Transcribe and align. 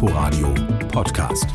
Inforadio 0.00 0.54
Podcast. 0.92 1.48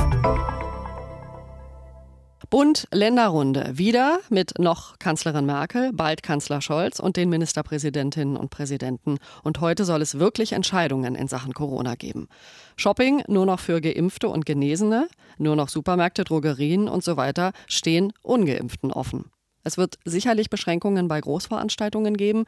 Bund 2.50 2.90
Länderrunde. 2.92 3.72
Wieder 3.76 4.20
mit 4.30 4.60
noch 4.60 5.00
Kanzlerin 5.00 5.46
Merkel, 5.46 5.94
bald 5.94 6.24
Kanzler 6.24 6.60
Scholz 6.60 7.00
und 7.00 7.16
den 7.16 7.30
Ministerpräsidentinnen 7.30 8.36
und 8.36 8.50
Präsidenten. 8.50 9.20
Und 9.44 9.62
heute 9.62 9.86
soll 9.86 10.02
es 10.02 10.20
wirklich 10.20 10.52
Entscheidungen 10.52 11.16
in 11.16 11.30
Sachen 11.30 11.54
Corona 11.54 11.96
geben. 11.96 12.28
Shopping 12.76 13.24
nur 13.30 13.46
noch 13.46 13.62
für 13.62 13.80
Geimpfte 13.80 14.28
und 14.28 14.46
Genesene, 14.46 15.08
nur 15.38 15.56
noch 15.56 15.70
Supermärkte, 15.70 16.26
Drogerien 16.26 16.90
und 16.90 17.02
so 17.02 17.16
weiter 17.16 17.54
stehen 17.68 18.12
Ungeimpften 18.24 18.92
offen. 18.92 19.32
Es 19.64 19.78
wird 19.78 19.98
sicherlich 20.06 20.50
Beschränkungen 20.50 21.08
bei 21.08 21.20
Großveranstaltungen 21.20 22.18
geben, 22.18 22.46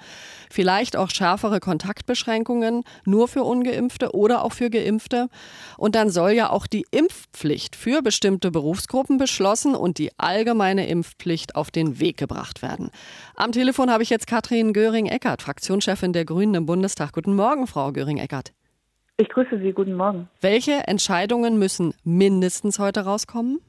vielleicht 0.49 0.97
auch 0.97 1.09
schärfere 1.09 1.59
Kontaktbeschränkungen 1.59 2.83
nur 3.05 3.27
für 3.27 3.43
ungeimpfte 3.43 4.13
oder 4.13 4.43
auch 4.43 4.53
für 4.53 4.69
geimpfte. 4.69 5.29
Und 5.77 5.95
dann 5.95 6.09
soll 6.09 6.31
ja 6.31 6.49
auch 6.49 6.67
die 6.67 6.85
Impfpflicht 6.91 7.75
für 7.75 8.01
bestimmte 8.01 8.51
Berufsgruppen 8.51 9.17
beschlossen 9.17 9.75
und 9.75 9.97
die 9.97 10.11
allgemeine 10.17 10.87
Impfpflicht 10.87 11.55
auf 11.55 11.71
den 11.71 11.99
Weg 11.99 12.17
gebracht 12.17 12.61
werden. 12.61 12.91
Am 13.35 13.51
Telefon 13.51 13.89
habe 13.89 14.03
ich 14.03 14.09
jetzt 14.09 14.27
Katrin 14.27 14.73
Göring-Eckert, 14.73 15.41
Fraktionschefin 15.41 16.13
der 16.13 16.25
Grünen 16.25 16.55
im 16.55 16.65
Bundestag. 16.65 17.13
Guten 17.13 17.35
Morgen, 17.35 17.67
Frau 17.67 17.91
Göring-Eckert. 17.91 18.51
Ich 19.17 19.29
grüße 19.29 19.59
Sie, 19.59 19.71
guten 19.71 19.93
Morgen. 19.93 20.27
Welche 20.41 20.87
Entscheidungen 20.87 21.57
müssen 21.57 21.93
mindestens 22.03 22.79
heute 22.79 23.05
rauskommen? 23.05 23.59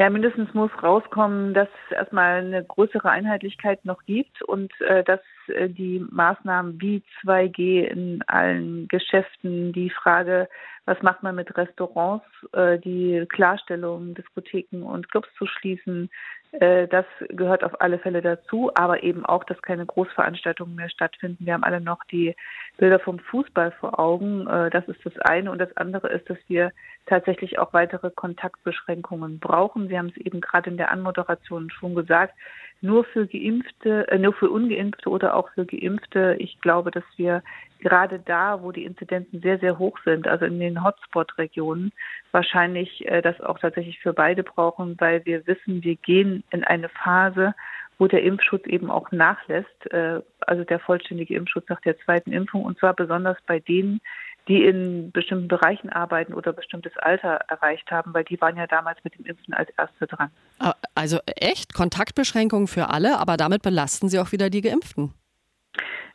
Ja, 0.00 0.08
mindestens 0.08 0.54
muss 0.54 0.70
rauskommen, 0.82 1.52
dass 1.52 1.68
es 1.84 1.94
erstmal 1.94 2.38
eine 2.38 2.64
größere 2.64 3.10
Einheitlichkeit 3.10 3.84
noch 3.84 4.02
gibt 4.06 4.40
und 4.40 4.72
äh, 4.80 5.04
dass 5.04 5.20
äh, 5.48 5.68
die 5.68 6.02
Maßnahmen 6.10 6.80
wie 6.80 7.02
2G 7.22 7.82
in 7.82 8.22
allen 8.26 8.88
Geschäften, 8.88 9.74
die 9.74 9.90
Frage, 9.90 10.48
was 10.86 11.02
macht 11.02 11.22
man 11.22 11.34
mit 11.34 11.54
Restaurants, 11.54 12.24
äh, 12.52 12.78
die 12.78 13.26
Klarstellung, 13.28 14.14
Diskotheken 14.14 14.84
und 14.84 15.10
Clubs 15.10 15.28
zu 15.36 15.44
schließen, 15.44 16.08
äh, 16.52 16.88
das 16.88 17.04
gehört 17.28 17.62
auf 17.62 17.80
alle 17.80 17.98
Fälle 17.98 18.22
dazu, 18.22 18.72
aber 18.74 19.02
eben 19.02 19.24
auch, 19.24 19.44
dass 19.44 19.62
keine 19.62 19.86
Großveranstaltungen 19.86 20.74
mehr 20.74 20.90
stattfinden. 20.90 21.46
Wir 21.46 21.54
haben 21.54 21.62
alle 21.62 21.80
noch 21.80 22.02
die 22.04 22.34
Bilder 22.76 22.98
vom 22.98 23.18
Fußball 23.18 23.70
vor 23.72 23.98
Augen. 24.00 24.46
Äh, 24.48 24.70
das 24.70 24.86
ist 24.88 25.04
das 25.04 25.16
eine. 25.18 25.50
Und 25.52 25.58
das 25.58 25.76
andere 25.76 26.08
ist, 26.08 26.28
dass 26.28 26.38
wir 26.48 26.72
tatsächlich 27.10 27.58
auch 27.58 27.74
weitere 27.74 28.10
Kontaktbeschränkungen 28.10 29.38
brauchen. 29.38 29.88
Sie 29.88 29.98
haben 29.98 30.08
es 30.08 30.16
eben 30.16 30.40
gerade 30.40 30.70
in 30.70 30.78
der 30.78 30.90
Anmoderation 30.90 31.70
schon 31.70 31.94
gesagt 31.94 32.34
nur 32.80 33.04
für 33.04 33.26
Geimpfte, 33.26 34.08
äh, 34.08 34.18
nur 34.18 34.32
für 34.32 34.50
Ungeimpfte 34.50 35.10
oder 35.10 35.34
auch 35.34 35.50
für 35.50 35.66
Geimpfte. 35.66 36.36
Ich 36.38 36.60
glaube, 36.60 36.90
dass 36.90 37.04
wir 37.16 37.42
gerade 37.80 38.18
da, 38.20 38.62
wo 38.62 38.72
die 38.72 38.84
Inzidenzen 38.84 39.40
sehr, 39.40 39.58
sehr 39.58 39.78
hoch 39.78 39.98
sind, 40.04 40.26
also 40.26 40.46
in 40.46 40.58
den 40.58 40.82
Hotspot-Regionen, 40.82 41.92
wahrscheinlich 42.32 43.06
äh, 43.06 43.20
das 43.20 43.40
auch 43.40 43.58
tatsächlich 43.58 43.98
für 44.00 44.12
beide 44.12 44.42
brauchen, 44.42 44.96
weil 44.98 45.24
wir 45.26 45.46
wissen, 45.46 45.82
wir 45.82 45.96
gehen 45.96 46.42
in 46.50 46.64
eine 46.64 46.88
Phase, 46.88 47.54
wo 47.98 48.06
der 48.06 48.22
Impfschutz 48.22 48.66
eben 48.66 48.90
auch 48.90 49.12
nachlässt, 49.12 49.92
äh, 49.92 50.20
also 50.40 50.64
der 50.64 50.80
vollständige 50.80 51.34
Impfschutz 51.34 51.68
nach 51.68 51.82
der 51.82 51.98
zweiten 51.98 52.32
Impfung, 52.32 52.64
und 52.64 52.78
zwar 52.78 52.94
besonders 52.94 53.36
bei 53.46 53.60
denen, 53.60 54.00
die 54.48 54.64
in 54.64 55.12
bestimmten 55.12 55.48
Bereichen 55.48 55.90
arbeiten 55.90 56.34
oder 56.34 56.52
bestimmtes 56.52 56.96
Alter 56.96 57.40
erreicht 57.48 57.90
haben, 57.90 58.14
weil 58.14 58.24
die 58.24 58.40
waren 58.40 58.56
ja 58.56 58.66
damals 58.66 58.98
mit 59.04 59.16
dem 59.16 59.24
Impfen 59.26 59.54
als 59.54 59.70
Erste 59.78 60.06
dran. 60.06 60.30
Ah, 60.58 60.74
also 60.94 61.18
echt 61.26 61.74
Kontaktbeschränkungen 61.74 62.66
für 62.66 62.88
alle, 62.88 63.18
aber 63.18 63.36
damit 63.36 63.62
belasten 63.62 64.08
Sie 64.08 64.18
auch 64.18 64.32
wieder 64.32 64.50
die 64.50 64.62
Geimpften. 64.62 65.14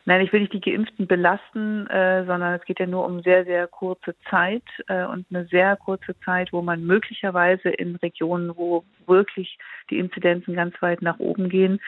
Nein, 0.08 0.22
ich 0.22 0.32
will 0.32 0.42
nicht 0.42 0.54
die 0.54 0.62
Geimpften 0.62 1.08
belasten, 1.08 1.88
äh, 1.88 2.26
sondern 2.26 2.54
es 2.54 2.66
geht 2.66 2.80
ja 2.80 2.86
nur 2.86 3.06
um 3.06 3.24
sehr, 3.24 3.44
sehr 3.44 3.68
kurze 3.68 4.16
Zeit 4.30 4.64
äh, 4.88 5.04
und 5.06 5.26
eine 5.32 5.46
sehr 5.48 5.76
kurze 5.78 6.18
Zeit, 6.20 6.54
wo 6.54 6.62
man 6.62 6.86
möglicherweise 6.86 7.70
in 7.70 7.96
Regionen, 7.96 8.56
wo 8.56 8.84
wirklich 9.08 9.58
die 9.90 9.98
Inzidenzen 9.98 10.54
ganz 10.54 10.80
weit 10.80 11.02
nach 11.02 11.18
oben 11.18 11.50
gehen, 11.50 11.80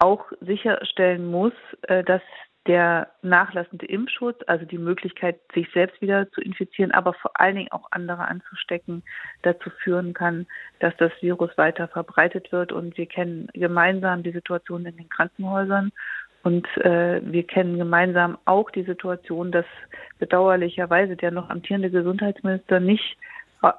auch 0.00 0.32
sicherstellen 0.40 1.30
muss, 1.30 1.52
äh, 1.82 2.02
dass 2.02 2.22
der 2.66 3.08
nachlassende 3.22 3.86
Impfschutz, 3.86 4.38
also 4.46 4.66
die 4.66 4.78
Möglichkeit, 4.78 5.40
sich 5.54 5.66
selbst 5.72 6.00
wieder 6.02 6.30
zu 6.32 6.40
infizieren, 6.42 6.92
aber 6.92 7.14
vor 7.14 7.32
allen 7.40 7.56
Dingen 7.56 7.72
auch 7.72 7.88
andere 7.90 8.28
anzustecken, 8.28 9.02
dazu 9.42 9.70
führen 9.82 10.12
kann, 10.12 10.46
dass 10.78 10.94
das 10.98 11.12
Virus 11.20 11.56
weiter 11.56 11.88
verbreitet 11.88 12.52
wird. 12.52 12.72
Und 12.72 12.98
wir 12.98 13.06
kennen 13.06 13.48
gemeinsam 13.54 14.22
die 14.22 14.32
Situation 14.32 14.84
in 14.84 14.96
den 14.96 15.08
Krankenhäusern. 15.08 15.90
Und 16.42 16.66
äh, 16.78 17.20
wir 17.22 17.46
kennen 17.46 17.78
gemeinsam 17.78 18.38
auch 18.44 18.70
die 18.70 18.84
Situation, 18.84 19.52
dass 19.52 19.66
bedauerlicherweise 20.18 21.16
der 21.16 21.30
noch 21.30 21.50
amtierende 21.50 21.90
Gesundheitsminister 21.90 22.80
nicht 22.80 23.16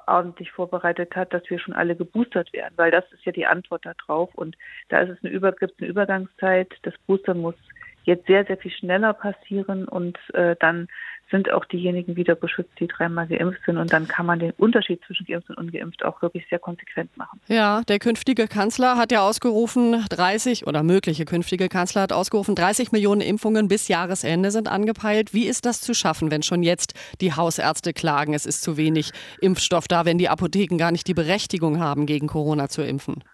ordentlich 0.06 0.52
vorbereitet 0.52 1.16
hat, 1.16 1.32
dass 1.32 1.42
wir 1.50 1.58
schon 1.58 1.74
alle 1.74 1.96
geboostert 1.96 2.52
werden, 2.52 2.74
weil 2.76 2.92
das 2.92 3.04
ist 3.12 3.24
ja 3.24 3.32
die 3.32 3.46
Antwort 3.46 3.84
darauf. 3.84 4.32
Und 4.34 4.56
da 4.88 5.00
ist 5.00 5.10
es 5.10 5.24
eine, 5.24 5.32
Über 5.32 5.52
gibt 5.52 5.80
eine 5.80 5.88
Übergangszeit. 5.88 6.72
Das 6.82 6.94
Boostern 7.06 7.40
muss 7.40 7.56
jetzt 8.04 8.26
sehr, 8.26 8.44
sehr 8.44 8.56
viel 8.56 8.70
schneller 8.70 9.12
passieren 9.12 9.86
und 9.86 10.18
äh, 10.34 10.56
dann 10.58 10.88
sind 11.32 11.50
auch 11.50 11.64
diejenigen 11.64 12.14
wieder 12.14 12.36
beschützt, 12.36 12.78
die 12.78 12.86
dreimal 12.86 13.26
geimpft 13.26 13.60
sind. 13.66 13.78
Und 13.78 13.92
dann 13.92 14.06
kann 14.06 14.26
man 14.26 14.38
den 14.38 14.52
Unterschied 14.52 15.02
zwischen 15.04 15.26
geimpft 15.26 15.50
und 15.50 15.58
ungeimpft 15.58 16.04
auch 16.04 16.22
wirklich 16.22 16.46
sehr 16.48 16.60
konsequent 16.60 17.16
machen. 17.16 17.40
Ja, 17.48 17.82
der 17.88 17.98
künftige 17.98 18.46
Kanzler 18.46 18.96
hat 18.96 19.10
ja 19.10 19.26
ausgerufen, 19.26 20.04
30 20.10 20.66
oder 20.66 20.84
mögliche 20.84 21.24
künftige 21.24 21.68
Kanzler 21.68 22.02
hat 22.02 22.12
ausgerufen, 22.12 22.54
30 22.54 22.92
Millionen 22.92 23.22
Impfungen 23.22 23.66
bis 23.66 23.88
Jahresende 23.88 24.52
sind 24.52 24.68
angepeilt. 24.68 25.34
Wie 25.34 25.46
ist 25.46 25.66
das 25.66 25.80
zu 25.80 25.94
schaffen, 25.94 26.30
wenn 26.30 26.42
schon 26.42 26.62
jetzt 26.62 26.94
die 27.20 27.32
Hausärzte 27.32 27.92
klagen, 27.92 28.34
es 28.34 28.46
ist 28.46 28.62
zu 28.62 28.76
wenig 28.76 29.10
Impfstoff 29.40 29.88
da, 29.88 30.04
wenn 30.04 30.18
die 30.18 30.28
Apotheken 30.28 30.76
gar 30.76 30.92
nicht 30.92 31.08
die 31.08 31.14
Berechtigung 31.14 31.80
haben, 31.80 32.06
gegen 32.06 32.28
Corona 32.28 32.68
zu 32.68 32.82
impfen? 32.82 33.24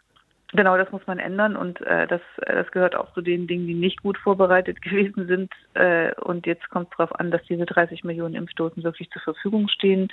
Genau, 0.53 0.78
das 0.78 0.91
muss 0.92 1.06
man 1.06 1.19
ändern 1.19 1.56
und 1.56 1.82
äh, 1.82 2.06
das, 2.06 2.22
äh, 2.38 2.54
das 2.54 2.70
gehört 2.70 2.94
auch 2.94 3.12
zu 3.12 3.20
den 3.20 3.47
Dingen, 3.47 3.66
die 3.66 3.75
nicht 3.75 4.03
gut 4.03 4.16
vorbereitet 4.16 4.81
gewesen 4.82 5.26
sind. 5.26 5.53
Äh, 5.75 6.14
und 6.22 6.47
jetzt 6.47 6.70
kommt 6.70 6.88
es 6.91 6.97
darauf 6.97 7.20
an, 7.20 7.31
dass 7.31 7.42
diese 7.42 7.66
30 7.66 8.03
Millionen 8.03 8.34
Impfdosen 8.34 8.82
wirklich 8.82 9.10
zur 9.10 9.20
Verfügung 9.20 9.69
stehen 9.69 10.09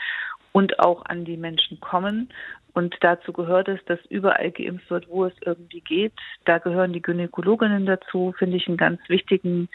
und 0.55 0.79
auch 0.79 1.03
an 1.03 1.25
die 1.25 1.35
Menschen 1.35 1.81
kommen. 1.81 2.29
Und 2.73 2.95
dazu 3.01 3.33
gehört 3.33 3.67
es, 3.67 3.83
dass 3.87 3.99
überall 4.05 4.51
geimpft 4.51 4.89
wird, 4.89 5.09
wo 5.09 5.25
es 5.25 5.33
irgendwie 5.45 5.81
geht. 5.81 6.13
Da 6.45 6.59
gehören 6.59 6.93
die 6.93 7.01
Gynäkologinnen 7.01 7.85
dazu, 7.85 8.33
finde 8.37 8.55
ich 8.55 8.67
einen 8.67 8.77
ganz 8.77 9.01
wichtigen 9.09 9.67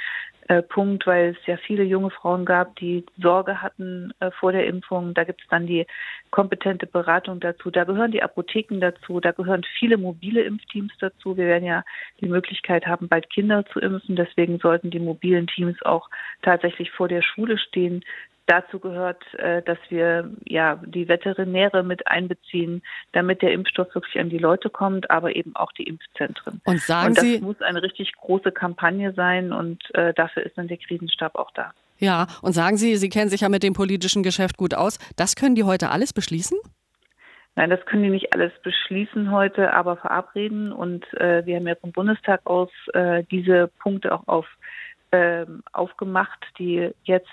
äh, 0.49 0.63
Punkt, 0.63 1.07
weil 1.07 1.37
es 1.39 1.47
ja 1.47 1.59
viele 1.59 1.85
junge 1.85 2.11
Frauen 2.11 2.47
gab, 2.47 2.77
die 2.77 3.05
Sorge 3.19 3.61
hatten 3.61 4.13
äh, 4.21 4.31
vor 4.31 4.53
der 4.53 4.67
Impfung. 4.67 5.13
Da 5.13 5.25
gibt 5.25 5.43
es 5.43 5.49
dann 5.49 5.67
die 5.67 5.87
kompetente 6.31 6.87
Beratung 6.87 7.41
dazu. 7.41 7.71
Da 7.71 7.85
gehören 7.85 8.11
die 8.11 8.23
Apotheken 8.23 8.81
dazu. 8.81 9.21
Da 9.21 9.33
gehören 9.33 9.65
viele 9.79 9.99
mobile 9.99 10.43
Impfteams 10.43 10.93
dazu. 10.99 11.37
Wir 11.37 11.47
werden 11.47 11.67
ja 11.67 11.85
die 12.21 12.27
Möglichkeit 12.27 12.87
haben, 12.87 13.07
bald 13.09 13.29
Kinder 13.29 13.67
zu 13.67 13.81
impfen. 13.81 14.17
Deswegen 14.17 14.59
sollten 14.59 14.91
die 14.91 14.99
mobilen 14.99 15.47
Teams 15.47 15.81
auch 15.83 16.09
tatsächlich 16.43 16.91
vor 16.91 17.09
der 17.09 17.23
Schule 17.23 17.59
stehen. 17.59 18.03
Dazu 18.51 18.81
gehört, 18.81 19.23
äh, 19.35 19.63
dass 19.63 19.79
wir 19.91 20.29
ja 20.45 20.75
die 20.85 21.07
Veterinäre 21.07 21.85
mit 21.85 22.09
einbeziehen, 22.09 22.83
damit 23.13 23.43
der 23.43 23.53
Impfstoff 23.53 23.95
wirklich 23.95 24.19
an 24.19 24.29
die 24.29 24.39
Leute 24.39 24.69
kommt, 24.69 25.09
aber 25.09 25.37
eben 25.37 25.55
auch 25.55 25.71
die 25.71 25.85
Impfzentren. 25.85 26.61
Und 26.65 26.81
sagen 26.81 27.11
und 27.11 27.17
das 27.17 27.25
Sie, 27.25 27.39
muss 27.41 27.63
eine 27.63 27.81
richtig 27.81 28.13
große 28.17 28.51
Kampagne 28.51 29.13
sein 29.13 29.53
und 29.53 29.95
äh, 29.95 30.13
dafür 30.15 30.45
ist 30.45 30.59
dann 30.59 30.67
der 30.67 30.79
Krisenstab 30.79 31.37
auch 31.37 31.53
da. 31.53 31.73
Ja, 31.99 32.27
und 32.43 32.53
sagen 32.53 32.77
Sie, 32.77 32.97
Sie 32.97 33.09
kennen 33.09 33.31
sich 33.31 33.43
ja 33.43 33.49
mit 33.49 33.63
dem 33.63 33.73
politischen 33.73 34.25
Geschäft 34.25 34.57
gut 34.57 34.75
aus. 34.75 34.99
Das 35.15 35.37
können 35.37 35.55
die 35.55 35.63
heute 35.63 35.91
alles 35.91 36.13
beschließen? 36.13 36.59
Nein, 37.55 37.71
das 37.71 37.87
können 37.87 38.03
die 38.03 38.11
nicht 38.11 38.35
alles 38.35 38.53
beschließen 38.65 39.31
heute, 39.31 39.75
aber 39.75 39.97
verabreden. 39.97 40.73
Und 40.73 41.05
äh, 41.15 41.47
wir 41.47 41.55
haben 41.55 41.69
ja 41.69 41.77
vom 41.77 41.93
Bundestag 41.93 42.41
aus 42.47 42.71
äh, 42.95 43.23
diese 43.31 43.71
Punkte 43.79 44.13
auch 44.13 44.27
auf 44.27 44.47
aufgemacht, 45.73 46.47
die 46.59 46.91
jetzt 47.03 47.27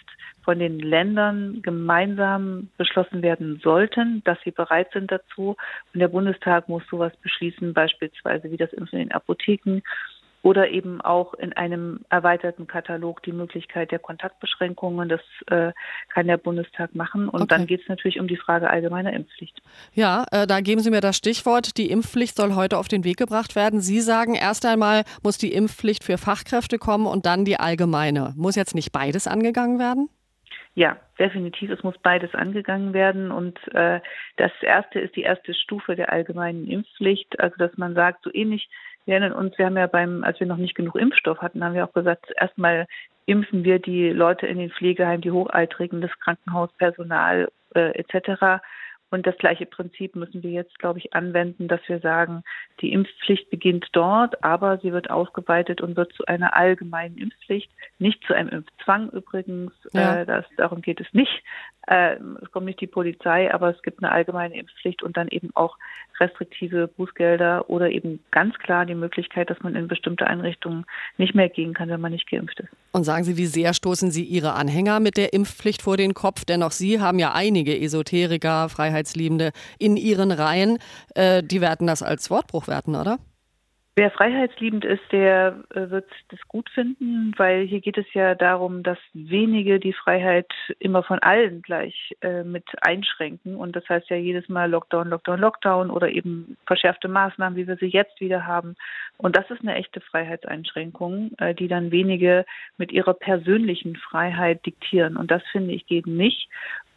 von 0.44 0.58
den 0.60 0.80
Ländern 0.80 1.62
gemeinsam 1.62 2.70
beschlossen 2.78 3.22
werden 3.22 3.60
sollten, 3.62 4.24
dass 4.24 4.40
sie 4.44 4.52
bereit 4.52 4.92
sind 4.94 5.12
dazu. 5.12 5.56
Und 5.94 6.00
der 6.00 6.08
Bundestag 6.08 6.70
muss 6.70 6.84
sowas 6.90 7.14
beschließen, 7.22 7.74
beispielsweise 7.74 8.50
wie 8.50 8.58
das 8.58 8.74
Impfen 8.74 9.00
in 9.00 9.10
den 9.10 9.16
Apotheken 9.16 9.82
oder 10.48 10.70
eben 10.70 11.02
auch 11.02 11.34
in 11.34 11.52
einem 11.52 12.06
erweiterten 12.10 12.68
Katalog 12.68 13.22
die 13.24 13.34
Möglichkeit 13.34 13.92
der 13.92 14.00
Kontaktbeschränkungen. 14.00 15.10
Das 15.10 15.20
äh, 15.48 15.74
kann 16.08 16.28
der 16.28 16.38
Bundestag 16.38 16.96
machen. 16.96 17.28
Und 17.28 17.42
okay. 17.42 17.48
dann 17.50 17.68
geht 17.68 17.82
es 17.82 17.90
natürlich 17.90 18.18
um 18.18 18.30
die 18.30 18.38
Frage 18.38 18.70
allgemeiner 18.70 19.12
Impfpflicht. 19.12 19.62
Ja, 19.94 20.24
äh, 20.32 20.48
da 20.48 20.62
geben 20.62 20.80
Sie 20.80 20.90
mir 20.90 21.02
das 21.02 21.18
Stichwort. 21.18 21.78
Die 21.78 21.92
Impfpflicht 21.92 22.38
soll 22.38 22.56
heute 22.56 22.78
auf 22.78 22.88
den 22.88 23.04
Weg 23.04 23.18
gebracht 23.18 23.58
werden. 23.58 23.82
Sie 23.82 24.00
sagen, 24.00 24.36
erst 24.36 24.66
einmal 24.66 25.04
muss 25.22 25.38
die 25.38 25.52
Impfpflicht 25.52 26.06
für 26.06 26.18
Fachkräfte 26.18 26.78
kommen 26.78 27.08
und 27.08 27.26
dann 27.26 27.44
die 27.44 27.60
allgemeine. 27.60 28.34
Muss 28.38 28.56
jetzt 28.56 28.74
nicht 28.74 28.94
beides 28.94 29.28
angegangen 29.28 29.80
werden? 29.80 30.08
Ja, 30.76 30.96
definitiv. 31.20 31.72
Es 31.72 31.84
muss 31.84 31.98
beides 32.02 32.34
angegangen 32.36 32.94
werden. 32.94 33.32
Und 33.32 33.60
äh, 33.74 34.00
das 34.38 34.52
erste 34.62 35.02
ist 35.02 35.18
die 35.18 35.24
erste 35.24 35.54
Stufe 35.54 35.98
der 35.98 36.14
allgemeinen 36.14 36.70
Impfpflicht. 36.70 37.38
Also 37.38 37.58
dass 37.58 37.76
man 37.78 37.96
sagt, 37.96 38.24
so 38.24 38.34
ähnlich 38.34 38.70
wir 39.08 39.16
erinnern 39.16 39.34
uns, 39.34 39.58
wir 39.58 39.66
haben 39.66 39.78
ja 39.78 39.88
beim, 39.88 40.24
als 40.24 40.40
wir 40.40 40.48
noch 40.48 40.58
nicht 40.58 40.76
genug 40.76 40.96
Impfstoff 40.96 41.42
hatten, 41.42 41.64
haben 41.64 41.74
wir 41.74 41.86
auch 41.86 41.94
gesagt, 41.94 42.32
erstmal 42.36 42.88
impfen 43.26 43.64
wir 43.64 43.80
die 43.80 44.10
Leute 44.10 44.48
in 44.48 44.60
den 44.60 44.70
Pflegeheimen, 44.70 45.22
die 45.22 45.32
Hochaltrigen, 45.32 46.02
das 46.02 46.12
Krankenhauspersonal 46.20 47.50
äh, 47.74 47.98
etc. 47.98 48.62
Und 49.10 49.26
das 49.26 49.38
gleiche 49.38 49.66
Prinzip 49.66 50.16
müssen 50.16 50.44
wir 50.44 50.52
jetzt, 50.52 50.78
glaube 50.80 51.00
ich, 51.00 51.14
anwenden, 51.14 51.68
dass 51.68 51.80
wir 51.88 52.00
sagen, 52.00 52.44
die 52.82 52.92
Impfpflicht 52.92 53.50
beginnt 53.50 53.88
dort, 53.94 54.44
aber 54.44 54.80
sie 54.80 54.92
wird 54.92 55.10
ausgeweitet 55.10 55.80
und 55.82 55.96
wird 55.96 56.12
zu 56.14 56.26
einer 56.26 56.56
allgemeinen 56.56 57.18
Impfpflicht, 57.18 57.72
nicht 58.00 58.22
zu 58.26 58.34
einem 58.34 58.50
Impfzwang 58.50 59.10
übrigens. 59.10 59.72
Ja. 59.94 60.22
Äh, 60.22 60.26
das, 60.26 60.46
darum 60.58 60.82
geht 60.82 61.00
es 61.00 61.08
nicht. 61.14 61.44
Äh, 61.88 62.18
es 62.42 62.52
kommt 62.52 62.66
nicht 62.66 62.82
die 62.82 62.88
Polizei, 62.88 63.54
aber 63.54 63.70
es 63.70 63.82
gibt 63.82 64.04
eine 64.04 64.12
allgemeine 64.12 64.58
Impfpflicht 64.58 65.04
und 65.04 65.16
dann 65.16 65.30
eben 65.30 65.52
auch 65.56 65.78
restriktive 66.20 66.88
Bußgelder 66.88 67.70
oder 67.70 67.90
eben 67.90 68.20
ganz 68.32 68.58
klar 68.60 68.86
die 68.86 68.96
Möglichkeit, 68.96 69.50
dass 69.50 69.62
man 69.62 69.76
in 69.76 69.88
bestimmte 69.88 70.28
Einrichtungen 70.28 70.86
nicht 71.18 71.34
mehr 71.34 71.50
gehen 71.50 71.74
kann, 71.74 71.90
wenn 71.90 72.02
man 72.02 72.12
nicht 72.12 72.30
geimpft 72.30 72.60
ist. 72.60 72.70
Und 72.98 73.04
sagen 73.04 73.24
Sie, 73.24 73.38
wie 73.38 73.46
sehr 73.46 73.76
stoßen 73.76 74.10
Sie 74.10 74.24
Ihre 74.24 74.54
Anhänger 74.54 75.00
mit 75.00 75.18
der 75.18 75.32
Impfpflicht 75.32 75.84
vor 75.84 75.98
den 75.98 76.16
Kopf? 76.16 76.46
Denn 76.46 76.64
auch 76.64 76.72
Sie 76.72 77.00
haben 77.00 77.20
ja 77.20 77.32
einige 77.32 77.80
Esoteriker, 77.80 78.70
Freiheitsliebende 78.70 79.52
in 79.78 79.98
Ihren 79.98 80.32
Reihen. 80.32 80.80
Äh, 81.14 81.44
die 81.44 81.62
werden 81.62 81.86
das 81.86 82.02
als 82.02 82.32
Wortbruch 82.32 82.68
werten, 82.68 82.96
oder? 82.96 83.20
Wer 84.00 84.12
freiheitsliebend 84.12 84.86
ist, 84.86 85.02
der 85.12 85.64
äh, 85.74 85.90
wird 85.90 86.08
das 86.30 86.40
gut 86.48 86.70
finden, 86.70 87.34
weil 87.36 87.66
hier 87.66 87.82
geht 87.82 87.98
es 87.98 88.06
ja 88.14 88.36
darum, 88.36 88.84
dass 88.84 89.00
wenige 89.14 89.80
die 89.80 89.92
Freiheit 89.92 90.54
immer 90.78 91.02
von 91.02 91.18
allen 91.18 91.64
gleich 91.64 92.16
äh, 92.22 92.44
mit 92.44 92.64
einschränken. 92.82 93.56
Und 93.56 93.76
das 93.76 93.90
heißt 93.90 94.08
ja 94.12 94.16
jedes 94.16 94.50
Mal 94.50 94.70
Lockdown, 94.70 95.10
Lockdown, 95.10 95.40
Lockdown 95.40 95.90
oder 95.90 96.10
eben 96.10 96.58
verschärfte 96.68 97.08
Maßnahmen, 97.08 97.58
wie 97.58 97.68
wir 97.68 97.78
sie 97.78 97.88
jetzt 97.88 98.22
wieder 98.22 98.46
haben. 98.46 98.76
Und 99.18 99.36
das 99.36 99.50
ist 99.50 99.62
eine 99.62 99.74
echte 99.74 100.00
Freiheitseinschränkung, 100.00 101.32
äh, 101.40 101.56
die 101.56 101.68
dann 101.68 101.90
wenige 101.90 102.46
mit 102.78 102.92
ihrer 102.92 103.16
persönlichen 103.16 103.96
Freiheit 103.96 104.64
diktieren. 104.64 105.18
Und 105.18 105.32
das 105.32 105.42
finde 105.52 105.74
ich 105.74 105.88
geht 105.88 106.06
nicht. 106.06 106.50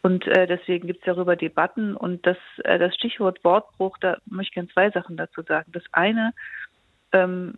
Und 0.03 0.27
äh, 0.27 0.45
deswegen 0.45 0.85
gibt 0.85 0.99
es 0.99 1.05
darüber 1.05 1.35
Debatten. 1.35 1.95
Und 1.95 2.27
das, 2.27 2.37
äh, 2.63 2.77
das 2.77 2.93
Stichwort 2.93 3.43
Wortbruch, 3.43 3.97
da 3.99 4.17
möchte 4.27 4.49
ich 4.49 4.53
gerne 4.53 4.69
zwei 4.69 4.91
Sachen 4.91 5.17
dazu 5.17 5.41
sagen. 5.41 5.71
Das 5.71 5.83
eine, 5.93 6.33
ähm, 7.13 7.55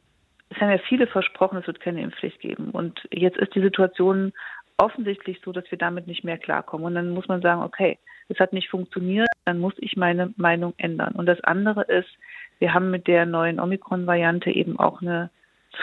es 0.49 0.61
haben 0.61 0.69
ja 0.69 0.77
viele 0.77 1.07
versprochen, 1.07 1.57
es 1.57 1.67
wird 1.67 1.79
keine 1.79 2.01
Impfpflicht 2.01 2.39
geben. 2.39 2.71
Und 2.71 3.07
jetzt 3.11 3.37
ist 3.37 3.55
die 3.55 3.61
Situation 3.61 4.33
offensichtlich 4.77 5.41
so, 5.43 5.51
dass 5.51 5.69
wir 5.71 5.77
damit 5.77 6.07
nicht 6.07 6.23
mehr 6.23 6.37
klarkommen. 6.37 6.85
Und 6.85 6.95
dann 6.95 7.09
muss 7.09 7.27
man 7.27 7.41
sagen, 7.41 7.61
okay, 7.61 7.97
es 8.29 8.39
hat 8.39 8.53
nicht 8.53 8.69
funktioniert, 8.69 9.27
dann 9.45 9.59
muss 9.59 9.73
ich 9.77 9.97
meine 9.97 10.33
Meinung 10.37 10.73
ändern. 10.77 11.13
Und 11.13 11.25
das 11.25 11.41
andere 11.43 11.83
ist, 11.83 12.09
wir 12.59 12.73
haben 12.73 12.91
mit 12.91 13.07
der 13.07 13.25
neuen 13.25 13.59
Omikron-Variante 13.59 14.51
eben 14.51 14.79
auch 14.79 15.01
eine 15.01 15.29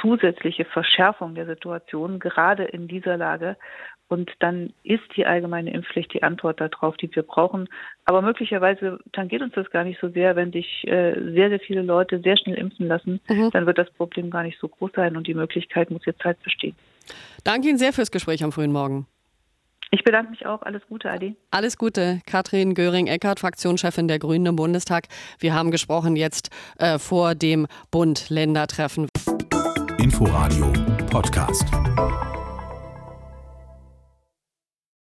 zusätzliche 0.00 0.64
Verschärfung 0.64 1.34
der 1.34 1.46
Situation, 1.46 2.20
gerade 2.20 2.64
in 2.64 2.88
dieser 2.88 3.16
Lage. 3.16 3.56
Und 4.10 4.32
dann 4.40 4.72
ist 4.82 5.04
die 5.16 5.24
allgemeine 5.24 5.72
Impfpflicht 5.72 6.12
die 6.12 6.24
Antwort 6.24 6.60
darauf, 6.60 6.96
die 6.96 7.08
wir 7.14 7.22
brauchen. 7.22 7.68
Aber 8.04 8.22
möglicherweise 8.22 8.98
tangiert 9.12 9.40
uns 9.40 9.54
das 9.54 9.70
gar 9.70 9.84
nicht 9.84 10.00
so 10.00 10.08
sehr, 10.08 10.34
wenn 10.34 10.50
sich 10.50 10.84
äh, 10.88 11.14
sehr, 11.32 11.48
sehr 11.48 11.60
viele 11.60 11.82
Leute 11.82 12.18
sehr 12.20 12.36
schnell 12.36 12.56
impfen 12.56 12.88
lassen. 12.88 13.20
Mhm. 13.28 13.50
Dann 13.52 13.66
wird 13.66 13.78
das 13.78 13.88
Problem 13.92 14.30
gar 14.30 14.42
nicht 14.42 14.58
so 14.60 14.66
groß 14.66 14.90
sein 14.96 15.16
und 15.16 15.28
die 15.28 15.34
Möglichkeit 15.34 15.92
muss 15.92 16.04
jetzt 16.06 16.24
halt 16.24 16.42
bestehen. 16.42 16.74
Danke 17.44 17.68
Ihnen 17.68 17.78
sehr 17.78 17.92
fürs 17.92 18.10
Gespräch 18.10 18.42
am 18.42 18.50
frühen 18.50 18.72
Morgen. 18.72 19.06
Ich 19.92 20.02
bedanke 20.02 20.30
mich 20.30 20.44
auch. 20.44 20.62
Alles 20.62 20.82
Gute, 20.88 21.08
Adi. 21.08 21.36
Alles 21.52 21.78
Gute. 21.78 22.20
Katrin 22.26 22.74
Göring-Eckardt, 22.74 23.38
Fraktionschefin 23.38 24.08
der 24.08 24.18
Grünen 24.18 24.46
im 24.46 24.56
Bundestag. 24.56 25.06
Wir 25.38 25.54
haben 25.54 25.70
gesprochen 25.70 26.16
jetzt 26.16 26.50
äh, 26.78 26.98
vor 26.98 27.36
dem 27.36 27.68
Bund-Länder-Treffen. 27.92 29.08
Inforadio 29.98 30.72
Podcast. 31.10 31.64